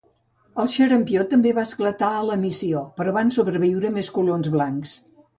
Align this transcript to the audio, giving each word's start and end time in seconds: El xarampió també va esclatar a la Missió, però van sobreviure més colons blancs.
El 0.61 0.69
xarampió 0.75 1.25
també 1.33 1.51
va 1.57 1.65
esclatar 1.67 2.09
a 2.19 2.23
la 2.29 2.37
Missió, 2.45 2.81
però 3.01 3.13
van 3.17 3.29
sobreviure 3.35 3.91
més 3.99 4.09
colons 4.17 4.51
blancs. 4.57 4.95